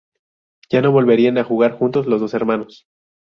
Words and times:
Ya 0.71 0.81
no 0.81 0.91
volverían 0.91 1.37
a 1.37 1.43
jugar 1.43 1.77
juntos 1.77 2.07
los 2.07 2.19
dos 2.19 2.33
hermanos. 2.33 2.87